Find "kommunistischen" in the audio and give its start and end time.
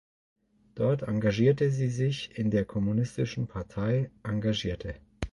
2.65-3.45